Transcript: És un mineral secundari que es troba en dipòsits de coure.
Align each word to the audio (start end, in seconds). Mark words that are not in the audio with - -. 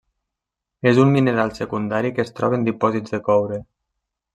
És 0.93 1.01
un 1.03 1.11
mineral 1.17 1.53
secundari 1.59 2.13
que 2.17 2.27
es 2.27 2.35
troba 2.41 2.61
en 2.61 2.69
dipòsits 2.71 3.17
de 3.19 3.25
coure. 3.33 3.67